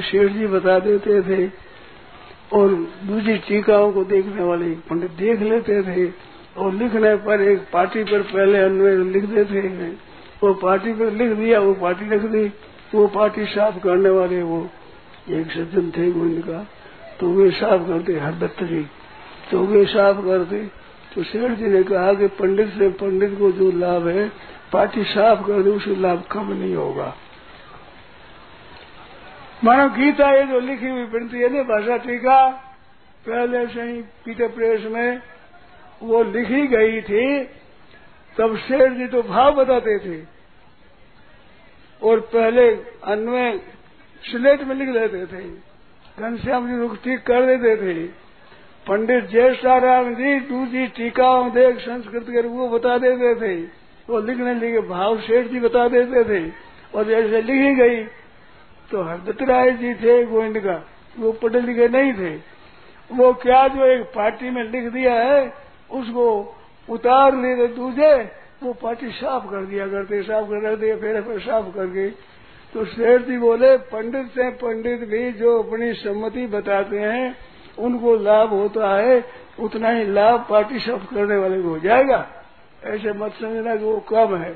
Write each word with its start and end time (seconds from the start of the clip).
शेठ 0.00 0.32
जी 0.32 0.46
बता 0.46 0.78
देते 0.78 1.22
थे 1.22 1.50
और 2.52 2.68
दूसरी 3.04 3.36
टीकाओं 3.38 3.92
को 3.92 4.04
देखने 4.04 4.42
वाले 4.42 4.70
पंडित 4.70 5.10
देख 5.10 5.40
लेते 5.40 5.82
थे 5.82 6.12
और 6.56 6.72
लिखने 6.72 7.14
पर 7.16 7.40
एक 7.40 7.58
पार्टी 7.72 8.04
पर 8.04 8.22
पहले 8.22 8.58
अन्वय 8.58 8.96
लिख 8.96 9.24
देते 9.24 9.58
हैं। 9.58 10.00
वो 10.42 10.54
पार्टी 10.54 10.92
पर 10.92 11.12
लिख 11.12 11.32
दिया, 11.32 11.60
वो 11.60 11.74
पार्टी 11.74 12.04
लिख 12.04 12.22
दी, 12.22 12.52
वो 12.94 13.06
पार्टी 13.06 13.44
साफ़ 13.44 13.78
करने 13.78 14.10
वाले 14.10 14.42
वो 14.42 14.68
एक 15.30 15.50
सज्जन 15.50 15.90
थे 15.90 16.10
गोविंद 16.12 16.42
का। 16.42 16.66
तो 17.20 17.30
वे 17.30 17.50
साफ़ 17.50 17.88
करते, 17.88 18.12
हरदत्त 18.12 18.62
जी। 18.62 18.86
तो 19.50 19.64
वे 19.64 19.84
साफ़ 19.84 20.16
करते 20.16 20.88
तो 21.14 21.22
शेठ 21.22 21.50
जी 21.52 21.64
ने 21.64 21.82
कहा 21.82 22.12
कि 22.12 22.26
पंडित 22.26 22.68
से 22.68 22.88
पंडित 22.88 23.38
को 23.38 23.52
जो 23.52 23.70
लाभ 23.70 24.06
है, 24.08 24.32
पार्टी 24.72 25.04
साफ़ 25.04 25.46
कर 25.46 25.62
दे, 25.62 25.70
उसे 25.70 25.96
लाभ 25.96 26.22
कम 26.30 26.52
नहीं 26.52 26.74
होगा। 26.74 27.14
मानो 29.64 29.88
गीता 29.90 30.30
ये 30.30 30.42
जो 30.46 30.58
लिखी 30.60 30.88
हुई 30.88 31.04
बनती 31.04 31.38
है 31.38 31.48
ना, 31.48 31.62
भाषा 31.64 31.96
टीका, 31.98 32.46
पहले 33.26 33.66
से 33.66 33.82
ही 33.82 34.00
पीते 34.24 34.46
प्रेस 34.48 34.84
में, 34.86 35.20
वो 36.02 36.22
लिखी 36.24 36.66
गई 36.66 37.00
थी, 37.02 37.44
तब 38.36 38.56
शेर 38.58 38.92
जी 38.94 39.06
तो 39.06 39.22
भाव 39.22 39.54
बताते 39.54 39.98
थे। 39.98 40.20
और 42.02 42.20
पहले 42.32 42.68
अन्वय 43.04 43.58
स्लेट 44.22 44.62
में 44.62 44.74
लिख 44.76 44.88
देते 44.88 45.24
थे, 45.26 45.42
घनश्याम 46.18 46.68
जी 46.68 46.76
रुख 46.76 46.96
ठीक 46.96 47.22
कर 47.22 47.46
देते 47.46 47.76
थे। 47.76 48.06
पंडित 48.86 49.28
ज्येष्ठाराम 49.30 50.14
जी 50.14 50.38
दूसरी 50.40 50.86
टीकाओं 50.96 51.50
देख, 51.50 51.78
संस्कृत 51.78 52.26
कर 52.28 52.46
वो 52.48 52.68
बता 52.68 52.96
देते 52.98 53.34
थे। 53.36 53.54
वो 54.08 54.20
लिखने 54.20 54.54
लिखे 54.54 54.80
भाव 54.88 55.20
शेठ 55.20 55.46
जी 55.46 55.60
बता 55.60 55.88
देते 55.88 56.24
थे, 56.24 56.40
और 56.94 57.04
जैसे 57.04 57.42
लिखी 57.42 57.74
गई 57.74 58.02
तो 58.90 59.02
हरदत्त 59.02 59.42
राय 59.42 59.70
जी 59.70 59.94
थे 59.94 60.24
गोविंद 60.24 60.58
का, 60.58 60.86
वो 61.18 61.32
पढ़े 61.32 61.60
लिखे 61.60 61.88
नहीं 61.88 62.12
थे। 62.12 62.36
वो 63.12 63.32
क्या 63.32 63.68
जो 63.68 63.84
एक 63.84 64.02
पार्टी 64.02 64.50
में 64.50 64.64
लिख 64.64 64.92
दिया 64.92 65.14
है, 65.14 65.54
उसको 65.90 66.56
उतार 66.90 67.34
ले 67.34 67.66
दूसरे, 67.66 68.30
वो 68.62 68.72
पार्टी 68.72 69.10
साफ़ 69.10 69.44
कर 69.44 69.64
दिया 69.64 69.86
करते 69.86 70.22
साफ़ 70.22 70.46
कर 70.46 70.76
दिया 70.76 70.96
फिर 70.96 71.22
फिर 71.22 71.40
साफ़ 71.40 71.74
कर 71.74 71.86
गई। 71.86 72.10
तो 72.74 72.84
शेर 72.84 73.22
जी 73.22 73.38
बोले, 73.38 73.76
पंडित 73.76 74.26
से 74.26 74.50
पंडित 74.50 75.08
भी 75.08 75.32
जो 75.32 75.62
अपनी 75.62 75.92
सम्मति 75.92 76.46
बताते 76.46 76.98
हैं, 76.98 77.36
उनको 77.78 78.16
लाभ 78.16 78.48
होता 78.48 78.94
है, 78.96 79.24
उतना 79.60 79.88
ही 79.88 80.04
लाभ 80.04 80.46
पार्टी 80.50 80.78
साफ़ 80.78 81.14
करने 81.14 81.36
वाले 81.36 81.62
को 81.62 81.68
हो 81.68 81.78
जाएगा। 81.78 82.28
ऐसे 82.84 83.12
मत 83.12 83.32
समझना 83.32 83.76
कि 83.76 83.84
वो 83.84 84.00
कम 84.00 84.36
है। 84.36 84.52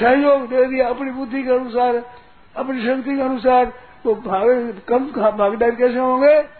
सहयोग 0.00 0.48
दे 0.48 0.64
दिया, 0.66 0.88
अपनी 0.88 1.10
बुद्धि 1.10 1.42
के 1.42 1.50
अनुसार 1.50 1.96
अपनी 2.56 2.82
शक्ति 2.86 3.16
के 3.16 3.22
अनुसार 3.22 3.72
वो 4.06 4.14
भाग 4.14 4.80
कम 4.88 5.06
भागीदार 5.38 5.70
कैसे 5.70 5.98
होंगे? 5.98 6.59